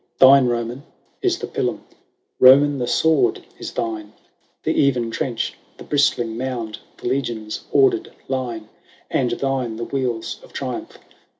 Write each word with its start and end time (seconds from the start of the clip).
^) 0.01 0.03
XXI." 0.03 0.17
Thine, 0.17 0.47
Roman, 0.47 0.83
is 1.21 1.37
the 1.37 1.45
pilum: 1.47 1.81
Koman, 2.41 2.79
the 2.79 2.87
sword 2.87 3.41
is 3.59 3.71
thine, 3.73 4.07
'^ 4.07 4.11
The 4.63 4.73
even 4.73 5.11
trench, 5.11 5.53
the 5.77 5.83
bristling 5.83 6.39
mound, 6.39 6.79
The 6.97 7.07
legion's 7.07 7.65
ordered 7.71 8.11
line; 8.27 8.67
And 9.11 9.29
thine 9.29 9.75
the 9.75 9.83
wheels 9.85 10.39
of 10.43 10.53
t 10.53 10.59
riumph. 10.65 10.97